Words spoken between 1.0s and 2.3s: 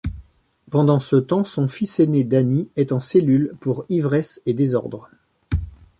temps, son fils aîné